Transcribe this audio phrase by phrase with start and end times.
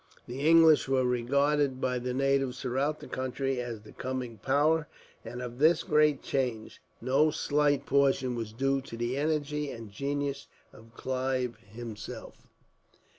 [0.25, 4.87] The English were regarded by the natives throughout the country as the coming power;
[5.23, 10.47] and of this great change, no slight portion was due to the energy and genius
[10.73, 12.47] of Clive, himself.